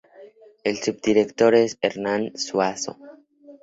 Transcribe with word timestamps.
El 0.63 0.77
subdirector 0.79 1.53
es 1.53 1.77
Hernán 1.79 2.35
Zuazo. 2.35 2.97